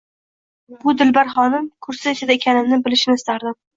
Bu 0.85 0.95
dilbar 1.01 1.29
xonim 1.35 1.67
kursi 1.89 2.15
ichida 2.17 2.35
ekanimni 2.41 2.81
bilishini 2.89 3.19
istardim 3.21 3.59